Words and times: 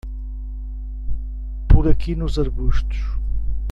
Por 1.69 1.87
aqui 1.87 2.15
nos 2.15 2.39
arbustos. 2.39 2.97